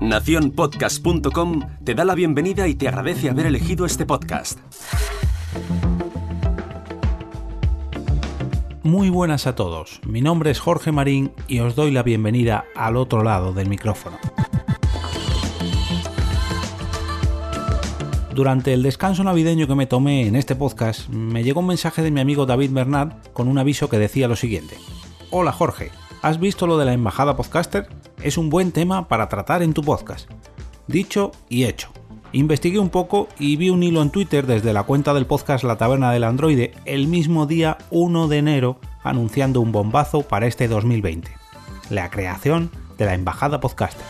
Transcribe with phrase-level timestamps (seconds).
[0.00, 4.58] Naciónpodcast.com te da la bienvenida y te agradece haber elegido este podcast.
[8.82, 12.96] Muy buenas a todos, mi nombre es Jorge Marín y os doy la bienvenida al
[12.96, 14.18] otro lado del micrófono.
[18.34, 22.10] Durante el descanso navideño que me tomé en este podcast, me llegó un mensaje de
[22.10, 24.76] mi amigo David Bernard con un aviso que decía lo siguiente.
[25.30, 25.90] Hola Jorge,
[26.24, 27.86] ¿has visto lo de la embajada podcaster?
[28.22, 30.30] Es un buen tema para tratar en tu podcast.
[30.86, 31.90] Dicho y hecho.
[32.32, 35.76] Investigué un poco y vi un hilo en Twitter desde la cuenta del podcast La
[35.76, 41.30] Taberna del Androide el mismo día 1 de enero anunciando un bombazo para este 2020.
[41.90, 44.06] La creación de la Embajada Podcaster.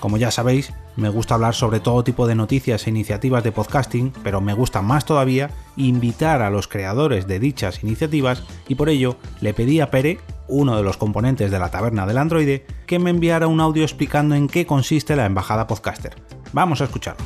[0.00, 4.12] Como ya sabéis, me gusta hablar sobre todo tipo de noticias e iniciativas de podcasting,
[4.24, 9.16] pero me gusta más todavía invitar a los creadores de dichas iniciativas y por ello
[9.40, 10.18] le pedí a Pere,
[10.50, 14.34] uno de los componentes de la taberna del androide, que me enviara un audio explicando
[14.34, 16.16] en qué consiste la embajada podcaster.
[16.52, 17.24] Vamos a escucharlo.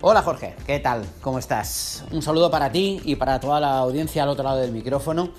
[0.00, 1.04] Hola Jorge, ¿qué tal?
[1.22, 2.04] ¿Cómo estás?
[2.10, 5.30] Un saludo para ti y para toda la audiencia al otro lado del micrófono.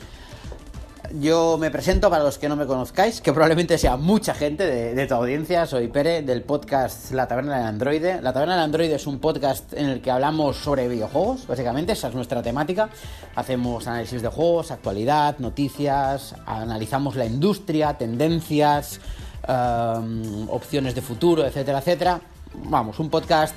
[1.14, 5.08] Yo me presento para los que no me conozcáis, que probablemente sea mucha gente de,
[5.08, 5.66] tu audiencia.
[5.66, 8.22] Soy Pere del podcast La Taberna del Androide.
[8.22, 12.08] La Taberna del Androide es un podcast en el que hablamos sobre videojuegos, básicamente, esa
[12.08, 12.90] es nuestra temática.
[13.36, 19.00] Hacemos análisis de juegos, actualidad, noticias, analizamos la industria, tendencias,
[19.48, 22.22] um, opciones de futuro, etcétera, etcétera.
[22.54, 23.56] Vamos, un podcast.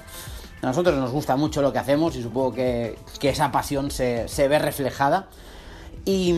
[0.61, 4.49] A nosotros nos gusta mucho lo que hacemos y supongo que, esa pasión se, se
[4.49, 5.29] ve reflejada.
[6.05, 6.35] Y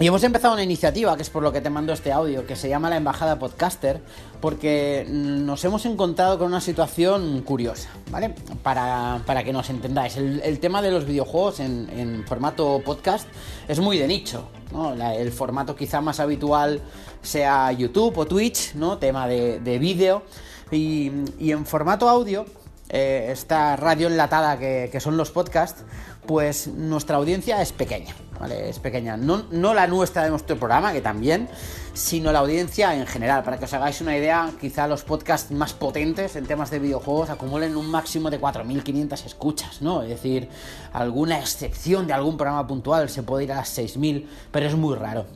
[0.00, 2.54] y hemos empezado una iniciativa, que es por lo que te mando este audio, que
[2.54, 4.00] se llama la Embajada Podcaster,
[4.40, 8.32] porque nos hemos encontrado con una situación curiosa, ¿vale?
[8.62, 10.16] Para, que nos entendáis.
[10.16, 13.28] El, tema de los videojuegos en, formato podcast
[13.66, 14.94] es muy de nicho, ¿no?
[14.94, 16.80] el formato quizá más habitual
[17.20, 18.98] sea YouTube o Twitch, ¿no?
[18.98, 20.22] Tema de, vídeo.
[20.70, 21.10] Y,
[21.40, 22.46] en formato audio,
[22.88, 25.82] eh, esta radio enlatada que son los podcasts,
[26.24, 28.14] pues nuestra audiencia es pequeña.
[28.46, 29.16] Es pequeña.
[29.16, 31.48] No, no la nuestra de nuestro programa, que también,
[31.92, 33.42] sino la audiencia en general.
[33.42, 37.30] Para que os hagáis una idea, quizá los podcasts más potentes en temas de videojuegos
[37.30, 40.02] acumulen un máximo de 4.500 escuchas, ¿no?
[40.02, 40.48] Es decir,
[40.92, 44.94] alguna excepción de algún programa puntual se puede ir a las 6.000, pero es muy
[44.96, 45.26] raro.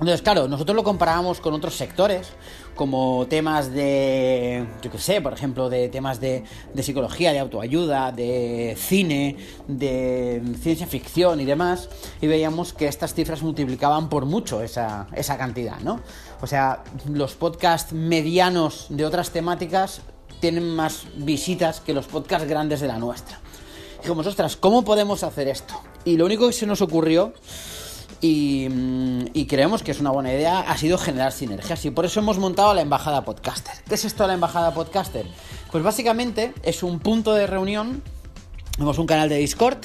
[0.00, 2.28] Entonces, claro, nosotros lo comparábamos con otros sectores,
[2.74, 6.42] como temas de, yo qué sé, por ejemplo, de temas de,
[6.80, 9.36] psicología, de autoayuda, de cine,
[9.68, 11.90] de ciencia ficción y demás,
[12.22, 16.00] y veíamos que estas cifras multiplicaban por mucho esa, esa cantidad, ¿no?
[16.40, 20.00] O sea, los podcasts medianos de otras temáticas
[20.40, 23.38] tienen más visitas que los podcasts grandes de la nuestra.
[24.00, 25.74] Dijimos, ostras, ¿cómo podemos hacer esto?
[26.06, 27.34] Y lo único que se nos ocurrió
[28.22, 32.20] Mm, y, creemos que es una buena idea, ha sido generar sinergias y por eso
[32.20, 33.74] hemos montado la Embajada Podcaster.
[33.88, 35.26] ¿Qué es esto de la Embajada Podcaster?
[35.70, 38.02] Pues básicamente es un punto de reunión,
[38.72, 39.78] tenemos un canal de Discord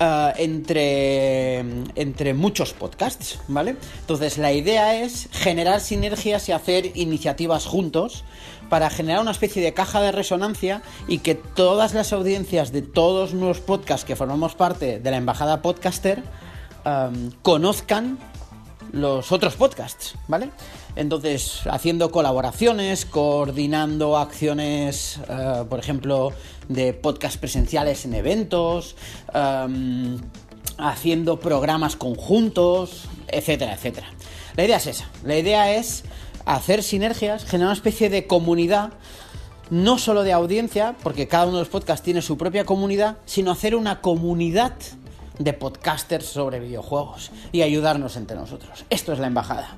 [0.00, 1.58] eh, entre,
[1.94, 3.76] entre muchos podcasts, ¿vale?
[4.00, 8.24] Entonces la idea es generar sinergias y hacer iniciativas juntos
[8.68, 13.34] para generar una especie de caja de resonancia y que todas las audiencias de todos
[13.34, 16.24] los podcasts que formamos parte de la Embajada Podcaster
[17.42, 18.18] conozcan
[18.92, 20.50] los otros podcasts, ¿vale?
[20.96, 26.32] Entonces, haciendo colaboraciones, coordinando acciones, eh, por ejemplo,
[26.68, 28.96] de podcast presenciales en eventos,
[30.78, 34.08] haciendo programas conjuntos, etcétera, etcétera.
[34.56, 35.08] La idea es esa.
[35.24, 36.04] La idea es
[36.46, 38.92] hacer sinergias, generar una especie de comunidad,
[39.70, 43.50] no solo de audiencia, porque cada uno de los podcasts tiene su propia comunidad, sino
[43.50, 44.74] hacer una comunidad
[45.38, 48.84] de podcasters sobre videojuegos y ayudarnos entre nosotros.
[48.90, 49.76] Esto es la embajada.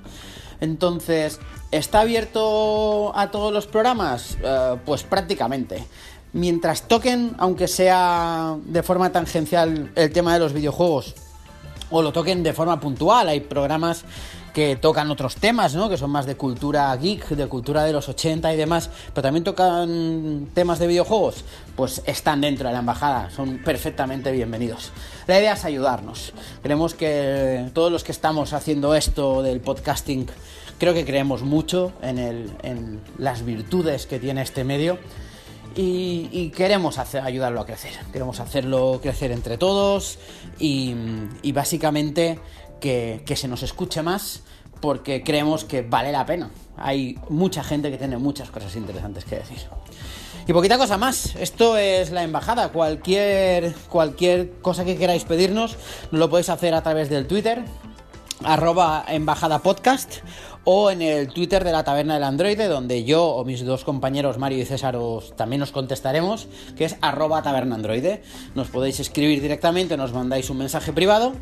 [0.60, 1.40] Entonces,
[1.70, 4.36] ¿está abierto a todos los programas?
[4.42, 5.84] Eh, pues prácticamente.
[6.32, 11.14] Mientras toquen, aunque sea de forma tangencial, el tema de los videojuegos,
[11.90, 14.04] o lo toquen de forma puntual, hay programas
[14.52, 15.88] que tocan otros temas, ¿no?
[15.88, 19.44] Que son más de cultura geek, de cultura de los 80 y demás, pero también
[19.44, 21.44] tocan temas de videojuegos,
[21.76, 24.92] pues están dentro de la embajada, son perfectamente bienvenidos.
[25.26, 26.32] La idea es ayudarnos.
[26.62, 30.26] Creemos que todos los que estamos haciendo esto del podcasting,
[30.78, 34.98] creo que creemos mucho en, las virtudes que tiene este medio.
[35.76, 37.92] Y, queremos hacer, ayudarlo a crecer.
[38.12, 40.18] Queremos hacerlo crecer entre todos
[40.58, 42.40] y básicamente
[42.80, 44.42] que, se nos escuche más
[44.80, 46.50] porque creemos que vale la pena.
[46.76, 49.58] Hay mucha gente que tiene muchas cosas interesantes que decir.
[50.46, 51.36] Y poquita cosa más.
[51.36, 52.70] Esto es la embajada.
[52.70, 55.76] Cualquier, cualquier cosa que queráis pedirnos,
[56.10, 57.62] lo podéis hacer a través del Twitter.
[58.42, 59.04] arroba
[59.62, 60.16] podcast
[60.64, 64.38] o en el Twitter de la Taberna del Androide, donde yo o mis dos compañeros
[64.38, 68.22] Mario y César os, también os contestaremos, que es arroba taberna androide.
[68.54, 71.32] Nos podéis escribir directamente, nos mandáis un mensaje privado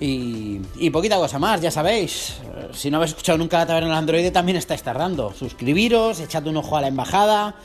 [0.00, 2.38] y, y poquita cosa más, ya sabéis.
[2.72, 5.32] Si no habéis escuchado nunca la Taberna del Androide, también estáis tardando.
[5.32, 7.56] Suscribiros, echad un ojo a la embajada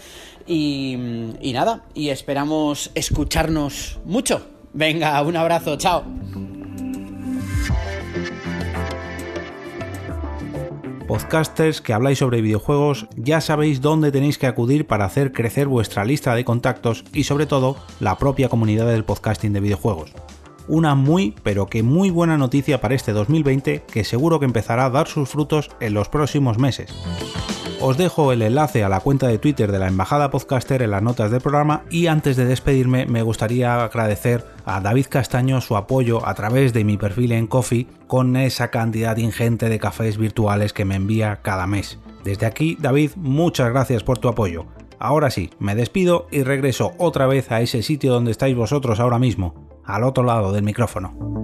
[0.47, 0.97] y,
[1.41, 4.45] y nada, y esperamos escucharnos mucho.
[4.73, 6.03] Venga, un abrazo, chao.
[11.15, 16.03] Podcasters que habláis sobre videojuegos, ya sabéis dónde tenéis que acudir para hacer crecer vuestra
[16.03, 20.11] lista de contactos y sobre todo la propia comunidad del podcasting de videojuegos.
[20.67, 24.89] Una muy pero que muy buena noticia para este 2020 que seguro que empezará a
[24.89, 26.93] dar sus frutos en los próximos meses.
[27.87, 31.03] Os dejo el enlace a la cuenta de Twitter de la Embajada Podcaster en las
[31.03, 36.27] notas del programa y antes de despedirme me gustaría agradecer a David Castaño su apoyo
[36.27, 40.83] a través de mi perfil en Coffee con esa cantidad ingente de cafés virtuales que
[40.83, 41.99] me envía cada mes.
[42.23, 44.65] Desde aquí, David, muchas gracias por tu apoyo.
[44.97, 49.19] Ahora sí, me despido y regreso otra vez a ese sitio donde estáis vosotros ahora
[49.19, 51.34] mismo, al otro lado del micrófono.